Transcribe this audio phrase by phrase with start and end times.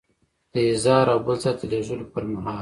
[0.51, 2.59] د احضار او بل ځای ته د لیږلو پر مهال.